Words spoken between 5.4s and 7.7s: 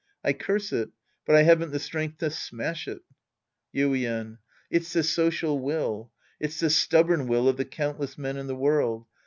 will. It's the stubborn \\'ill of the